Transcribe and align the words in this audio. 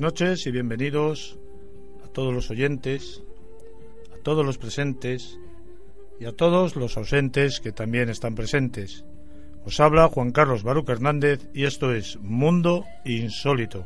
noches 0.00 0.46
y 0.46 0.50
bienvenidos 0.50 1.38
a 2.04 2.08
todos 2.08 2.32
los 2.32 2.50
oyentes, 2.50 3.22
a 4.14 4.22
todos 4.22 4.46
los 4.46 4.56
presentes 4.56 5.38
y 6.18 6.24
a 6.24 6.32
todos 6.32 6.76
los 6.76 6.96
ausentes 6.96 7.60
que 7.60 7.72
también 7.72 8.08
están 8.08 8.34
presentes. 8.34 9.04
Os 9.64 9.80
habla 9.80 10.08
Juan 10.08 10.32
Carlos 10.32 10.62
Baruch 10.62 10.88
Hernández 10.88 11.48
y 11.52 11.64
esto 11.64 11.92
es 11.92 12.16
Mundo 12.20 12.84
Insólito. 13.04 13.84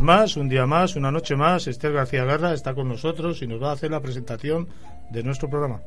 Más, 0.00 0.36
un 0.36 0.48
día 0.48 0.66
más, 0.66 0.96
una 0.96 1.10
noche 1.10 1.36
más. 1.36 1.66
Esther 1.66 1.92
García 1.92 2.24
Garra 2.24 2.52
está 2.52 2.74
con 2.74 2.88
nosotros 2.88 3.42
y 3.42 3.46
nos 3.46 3.62
va 3.62 3.70
a 3.70 3.72
hacer 3.72 3.90
la 3.90 4.00
presentación 4.00 4.68
de 5.10 5.22
nuestro 5.22 5.48
programa. 5.48 5.80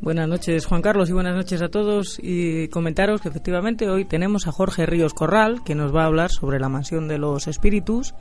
Buenas 0.00 0.28
noches, 0.28 0.64
Juan 0.64 0.80
Carlos, 0.80 1.10
y 1.10 1.12
buenas 1.12 1.36
noches 1.36 1.60
a 1.60 1.68
todos. 1.68 2.18
Y 2.22 2.68
comentaros 2.68 3.20
que 3.20 3.28
efectivamente 3.28 3.88
hoy 3.90 4.06
tenemos 4.06 4.46
a 4.46 4.52
Jorge 4.52 4.86
Ríos 4.86 5.12
Corral, 5.12 5.62
que 5.62 5.74
nos 5.74 5.94
va 5.94 6.04
a 6.04 6.06
hablar 6.06 6.30
sobre 6.30 6.58
la 6.58 6.70
mansión 6.70 7.06
de 7.06 7.18
los 7.18 7.46
espíritus. 7.48 8.14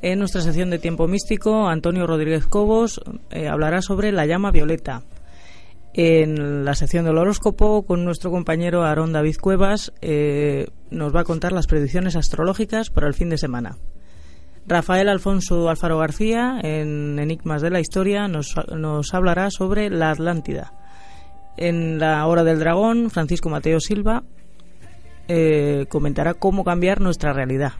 En 0.00 0.20
nuestra 0.20 0.42
sección 0.42 0.70
de 0.70 0.78
tiempo 0.78 1.08
místico, 1.08 1.66
Antonio 1.66 2.06
Rodríguez 2.06 2.46
Cobos 2.46 3.00
eh, 3.30 3.48
hablará 3.48 3.82
sobre 3.82 4.12
la 4.12 4.26
llama 4.26 4.52
violeta. 4.52 5.02
En 5.92 6.64
la 6.64 6.76
sección 6.76 7.04
del 7.04 7.18
horóscopo, 7.18 7.84
con 7.84 8.04
nuestro 8.04 8.30
compañero 8.30 8.84
Aarón 8.84 9.12
David 9.12 9.38
Cuevas, 9.40 9.92
eh, 10.00 10.68
nos 10.90 11.12
va 11.12 11.22
a 11.22 11.24
contar 11.24 11.50
las 11.50 11.66
predicciones 11.66 12.14
astrológicas 12.14 12.90
para 12.90 13.08
el 13.08 13.14
fin 13.14 13.28
de 13.28 13.38
semana. 13.38 13.76
Rafael 14.68 15.08
Alfonso 15.08 15.70
Alfaro 15.70 15.96
García, 15.96 16.60
en 16.62 17.18
Enigmas 17.18 17.62
de 17.62 17.70
la 17.70 17.80
Historia, 17.80 18.28
nos, 18.28 18.54
hablará 19.14 19.50
sobre 19.50 19.88
la 19.88 20.10
Atlántida. 20.10 20.74
En 21.56 21.98
la 21.98 22.26
Hora 22.26 22.44
del 22.44 22.58
Dragón, 22.58 23.08
Francisco 23.08 23.48
Mateo 23.48 23.80
Silva 23.80 24.24
eh, 25.26 25.86
comentará 25.88 26.34
cómo 26.34 26.64
cambiar 26.64 27.00
nuestra 27.00 27.32
realidad. 27.32 27.72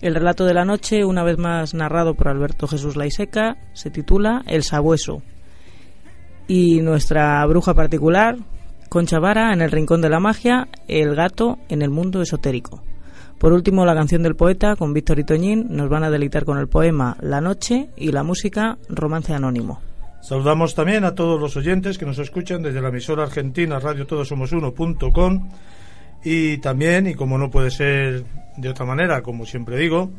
El 0.00 0.14
relato 0.14 0.46
de 0.46 0.54
la 0.54 0.64
noche, 0.64 1.04
una 1.04 1.24
vez 1.24 1.36
más 1.36 1.74
narrado 1.74 2.14
por 2.14 2.28
Alberto 2.28 2.66
Jesús 2.66 2.96
Laiseca, 2.96 3.58
se 3.74 3.90
titula 3.90 4.42
El 4.46 4.62
Sabueso. 4.62 5.22
Y 6.46 6.80
nuestra 6.80 7.44
bruja 7.44 7.74
particular, 7.74 8.38
Concha 8.88 9.18
Vara, 9.18 9.52
en 9.52 9.60
el 9.60 9.70
Rincón 9.70 10.00
de 10.00 10.08
la 10.08 10.20
Magia, 10.20 10.68
el 10.88 11.14
gato 11.14 11.58
en 11.68 11.82
el 11.82 11.90
mundo 11.90 12.22
esotérico. 12.22 12.82
Por 13.38 13.52
último, 13.52 13.86
la 13.86 13.94
canción 13.94 14.24
del 14.24 14.34
poeta 14.34 14.74
con 14.74 14.92
Víctor 14.92 15.20
y 15.20 15.24
Toñín 15.24 15.68
nos 15.70 15.88
van 15.88 16.02
a 16.02 16.10
deleitar 16.10 16.44
con 16.44 16.58
el 16.58 16.66
poema 16.66 17.16
La 17.20 17.40
Noche 17.40 17.88
y 17.96 18.10
la 18.10 18.24
música 18.24 18.78
Romance 18.88 19.32
Anónimo. 19.32 19.80
Saludamos 20.20 20.74
también 20.74 21.04
a 21.04 21.14
todos 21.14 21.40
los 21.40 21.56
oyentes 21.56 21.96
que 21.98 22.04
nos 22.04 22.18
escuchan 22.18 22.62
desde 22.62 22.82
la 22.82 22.88
emisora 22.88 23.22
argentina 23.22 23.78
Radio 23.78 24.06
Todos 24.06 24.26
Somos 24.26 24.50
Uno.com 24.50 25.50
y 26.24 26.58
también, 26.58 27.06
y 27.06 27.14
como 27.14 27.38
no 27.38 27.48
puede 27.48 27.70
ser 27.70 28.24
de 28.56 28.68
otra 28.68 28.84
manera, 28.84 29.22
como 29.22 29.46
siempre 29.46 29.76
digo, 29.78 30.10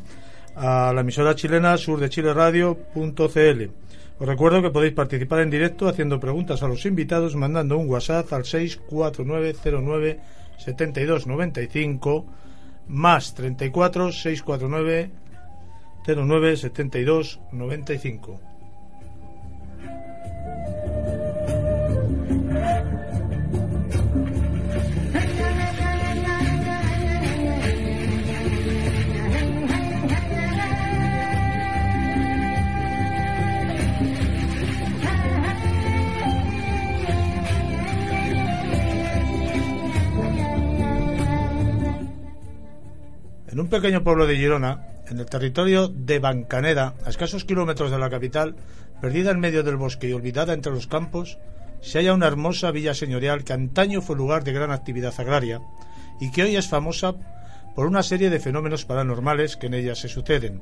a 0.56 0.92
la 0.94 1.02
emisora 1.02 1.34
chilena 1.34 1.76
sur 1.76 2.00
de 2.00 2.08
Chile 2.08 2.32
Radio.cl. 2.32 3.70
Os 4.18 4.26
recuerdo 4.26 4.62
que 4.62 4.70
podéis 4.70 4.94
participar 4.94 5.40
en 5.40 5.50
directo 5.50 5.88
haciendo 5.88 6.18
preguntas 6.18 6.62
a 6.62 6.68
los 6.68 6.86
invitados 6.86 7.36
mandando 7.36 7.76
un 7.76 7.88
WhatsApp 7.88 8.32
al 8.32 8.46
64909 8.46 10.20
7295 10.56 12.26
más 12.90 13.34
34 13.34 14.12
649 14.12 15.10
09 16.06 16.56
72 16.56 17.40
95. 17.52 18.49
Pequeño 43.70 44.04
pueblo 44.04 44.26
de 44.26 44.36
Girona, 44.36 44.86
en 45.08 45.18
el 45.18 45.26
territorio 45.26 45.88
de 45.88 46.18
Bancanera, 46.18 46.94
a 47.04 47.10
escasos 47.10 47.44
kilómetros 47.44 47.90
de 47.90 47.98
la 47.98 48.10
capital, 48.10 48.56
perdida 49.00 49.30
en 49.30 49.40
medio 49.40 49.62
del 49.62 49.76
bosque 49.76 50.08
y 50.08 50.12
olvidada 50.12 50.52
entre 50.52 50.72
los 50.72 50.86
campos, 50.86 51.38
se 51.80 51.98
halla 51.98 52.12
una 52.12 52.26
hermosa 52.26 52.70
villa 52.72 52.92
señorial 52.92 53.44
que 53.44 53.52
antaño 53.52 54.02
fue 54.02 54.16
lugar 54.16 54.44
de 54.44 54.52
gran 54.52 54.70
actividad 54.70 55.14
agraria 55.18 55.60
y 56.20 56.30
que 56.30 56.42
hoy 56.42 56.56
es 56.56 56.68
famosa 56.68 57.14
por 57.74 57.86
una 57.86 58.02
serie 58.02 58.28
de 58.28 58.40
fenómenos 58.40 58.84
paranormales 58.84 59.56
que 59.56 59.68
en 59.68 59.74
ella 59.74 59.94
se 59.94 60.08
suceden. 60.08 60.60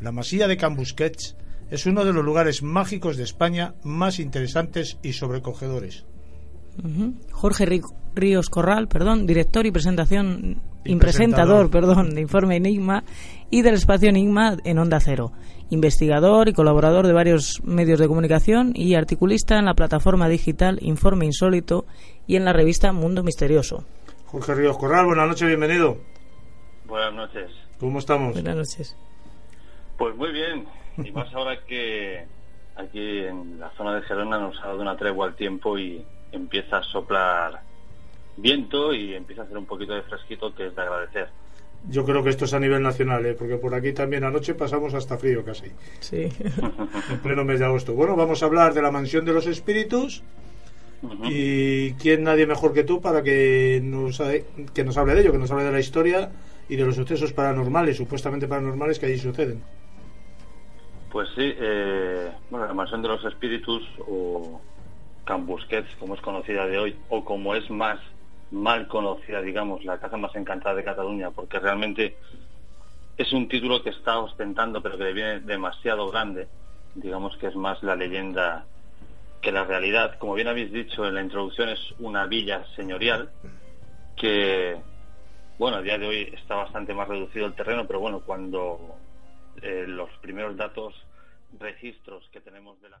La 0.00 0.12
masía 0.12 0.46
de 0.46 0.56
Cambusquets 0.56 1.36
es 1.70 1.86
uno 1.86 2.04
de 2.04 2.12
los 2.12 2.24
lugares 2.24 2.62
mágicos 2.62 3.16
de 3.16 3.24
España 3.24 3.74
más 3.82 4.20
interesantes 4.20 4.98
y 5.02 5.14
sobrecogedores. 5.14 6.04
Jorge 7.32 7.80
Ríos 8.14 8.50
Corral, 8.50 8.86
perdón, 8.86 9.26
director 9.26 9.64
y 9.64 9.72
presentación 9.72 10.60
y 10.86 10.96
presentador, 10.96 11.70
perdón, 11.70 12.14
de 12.14 12.20
Informe 12.20 12.56
Enigma 12.56 13.04
y 13.50 13.62
del 13.62 13.74
espacio 13.74 14.08
Enigma 14.08 14.56
en 14.64 14.78
Onda 14.78 15.00
Cero. 15.00 15.32
Investigador 15.70 16.48
y 16.48 16.52
colaborador 16.52 17.06
de 17.06 17.12
varios 17.12 17.60
medios 17.64 17.98
de 17.98 18.06
comunicación 18.06 18.72
y 18.74 18.94
articulista 18.94 19.58
en 19.58 19.64
la 19.64 19.74
plataforma 19.74 20.28
digital 20.28 20.78
Informe 20.80 21.26
Insólito 21.26 21.86
y 22.26 22.36
en 22.36 22.44
la 22.44 22.52
revista 22.52 22.92
Mundo 22.92 23.22
Misterioso. 23.22 23.84
Jorge 24.26 24.54
Ríos 24.54 24.78
Corral, 24.78 25.06
buenas 25.06 25.28
noches, 25.28 25.48
bienvenido. 25.48 25.98
Buenas 26.86 27.14
noches. 27.14 27.50
¿Cómo 27.80 27.98
estamos? 27.98 28.32
Buenas 28.32 28.56
noches. 28.56 28.96
Pues 29.98 30.14
muy 30.14 30.30
bien, 30.30 30.66
y 30.98 31.10
más 31.10 31.32
ahora 31.34 31.58
que 31.66 32.24
aquí 32.76 33.20
en 33.20 33.58
la 33.58 33.70
zona 33.70 33.94
de 33.94 34.02
Gerona 34.02 34.38
nos 34.38 34.58
ha 34.60 34.68
dado 34.68 34.82
una 34.82 34.96
tregua 34.96 35.26
al 35.26 35.34
tiempo 35.34 35.78
y 35.78 36.04
empieza 36.32 36.78
a 36.78 36.82
soplar 36.82 37.60
viento 38.36 38.92
y 38.92 39.14
empieza 39.14 39.42
a 39.42 39.44
hacer 39.44 39.58
un 39.58 39.66
poquito 39.66 39.94
de 39.94 40.02
fresquito 40.02 40.54
que 40.54 40.66
es 40.66 40.76
de 40.76 40.82
agradecer. 40.82 41.28
Yo 41.88 42.04
creo 42.04 42.22
que 42.22 42.30
esto 42.30 42.46
es 42.46 42.54
a 42.54 42.58
nivel 42.58 42.82
nacional, 42.82 43.24
¿eh? 43.26 43.34
porque 43.34 43.56
por 43.56 43.74
aquí 43.74 43.92
también 43.92 44.24
anoche 44.24 44.54
pasamos 44.54 44.94
hasta 44.94 45.18
frío 45.18 45.44
casi. 45.44 45.70
Sí. 46.00 46.28
en 47.10 47.18
pleno 47.22 47.44
mes 47.44 47.60
de 47.60 47.66
agosto. 47.66 47.94
Bueno, 47.94 48.16
vamos 48.16 48.42
a 48.42 48.46
hablar 48.46 48.74
de 48.74 48.82
la 48.82 48.90
mansión 48.90 49.24
de 49.24 49.32
los 49.32 49.46
espíritus. 49.46 50.22
¿Y 51.24 51.92
quién 51.92 52.24
nadie 52.24 52.46
mejor 52.46 52.72
que 52.72 52.82
tú 52.82 53.00
para 53.00 53.22
que 53.22 53.80
nos, 53.84 54.20
que 54.74 54.82
nos 54.82 54.96
hable 54.96 55.14
de 55.14 55.20
ello, 55.20 55.32
que 55.32 55.38
nos 55.38 55.50
hable 55.50 55.64
de 55.64 55.70
la 55.70 55.78
historia 55.78 56.30
y 56.68 56.76
de 56.76 56.84
los 56.84 56.96
sucesos 56.96 57.32
paranormales, 57.32 57.96
supuestamente 57.96 58.48
paranormales 58.48 58.98
que 58.98 59.06
allí 59.06 59.18
suceden. 59.18 59.62
Pues 61.10 61.28
sí, 61.34 61.54
eh, 61.58 62.32
bueno, 62.50 62.66
la 62.66 62.74
mansión 62.74 63.02
de 63.02 63.08
los 63.08 63.24
espíritus 63.24 63.82
o 64.06 64.60
Cambusquets, 65.24 65.94
como 65.96 66.14
es 66.14 66.20
conocida 66.20 66.66
de 66.66 66.78
hoy, 66.78 66.96
o 67.08 67.24
como 67.24 67.54
es 67.54 67.68
más 67.70 67.98
mal 68.50 68.86
conocida, 68.88 69.40
digamos, 69.40 69.84
la 69.84 69.98
casa 69.98 70.16
más 70.16 70.34
encantada 70.36 70.74
de 70.74 70.84
Cataluña, 70.84 71.30
porque 71.30 71.58
realmente 71.58 72.16
es 73.16 73.32
un 73.32 73.48
título 73.48 73.82
que 73.82 73.90
está 73.90 74.18
ostentando, 74.18 74.82
pero 74.82 74.98
que 74.98 75.04
le 75.04 75.12
viene 75.12 75.40
demasiado 75.40 76.10
grande. 76.10 76.48
Digamos 76.94 77.36
que 77.36 77.48
es 77.48 77.56
más 77.56 77.82
la 77.82 77.96
leyenda 77.96 78.66
que 79.40 79.52
la 79.52 79.64
realidad. 79.64 80.18
Como 80.18 80.34
bien 80.34 80.48
habéis 80.48 80.72
dicho 80.72 81.06
en 81.06 81.14
la 81.14 81.22
introducción, 81.22 81.68
es 81.68 81.80
una 81.98 82.26
villa 82.26 82.64
señorial 82.74 83.30
que, 84.16 84.76
bueno, 85.58 85.78
a 85.78 85.82
día 85.82 85.98
de 85.98 86.06
hoy 86.06 86.32
está 86.34 86.56
bastante 86.56 86.94
más 86.94 87.08
reducido 87.08 87.46
el 87.46 87.54
terreno, 87.54 87.86
pero 87.86 88.00
bueno, 88.00 88.20
cuando 88.20 88.96
eh, 89.62 89.84
los 89.86 90.10
primeros 90.20 90.56
datos, 90.56 90.94
registros 91.58 92.28
que 92.30 92.40
tenemos 92.40 92.80
de 92.80 92.90
la... 92.90 93.00